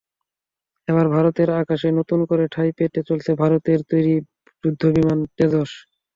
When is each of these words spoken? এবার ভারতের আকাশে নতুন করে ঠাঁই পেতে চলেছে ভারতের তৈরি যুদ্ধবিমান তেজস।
এবার 0.87 1.05
ভারতের 1.15 1.49
আকাশে 1.61 1.87
নতুন 1.99 2.19
করে 2.29 2.43
ঠাঁই 2.53 2.71
পেতে 2.77 2.99
চলেছে 3.07 3.31
ভারতের 3.41 3.79
তৈরি 3.91 4.13
যুদ্ধবিমান 4.63 5.19
তেজস। 5.37 5.71